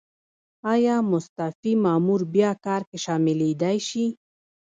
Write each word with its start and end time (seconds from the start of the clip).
ایا 0.73 0.95
مستعفي 1.11 1.71
مامور 1.83 2.21
بیا 2.33 2.51
کار 2.65 2.81
کې 2.89 2.97
شاملیدای 3.05 3.77
شي؟ 3.87 4.05